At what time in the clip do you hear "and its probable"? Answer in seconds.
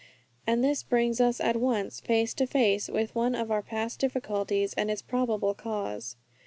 4.73-5.53